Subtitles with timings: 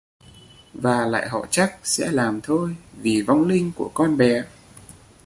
[0.73, 4.43] và lại họ chắc sẽ làm thôi vì vong linh của con bé